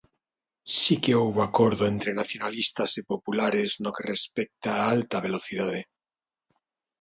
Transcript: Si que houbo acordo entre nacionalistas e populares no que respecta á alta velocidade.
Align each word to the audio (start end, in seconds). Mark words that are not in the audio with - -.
Si 0.79 0.95
que 1.03 1.17
houbo 1.19 1.39
acordo 1.43 1.83
entre 1.93 2.11
nacionalistas 2.21 2.91
e 2.99 3.01
populares 3.11 3.69
no 3.83 3.93
que 3.95 4.07
respecta 4.13 4.69
á 4.75 4.83
alta 4.95 5.23
velocidade. 5.27 5.79